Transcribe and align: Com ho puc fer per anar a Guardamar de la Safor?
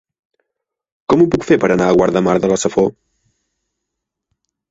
Com 1.13 1.23
ho 1.23 1.27
puc 1.35 1.45
fer 1.49 1.57
per 1.65 1.69
anar 1.75 1.89
a 1.91 1.97
Guardamar 1.99 2.35
de 2.45 2.51
la 2.53 2.59
Safor? 2.63 2.91